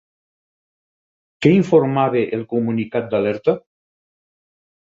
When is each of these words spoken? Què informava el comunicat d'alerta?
Què 1.45 1.51
informava 1.57 2.25
el 2.39 2.47
comunicat 2.55 3.13
d'alerta? 3.15 3.57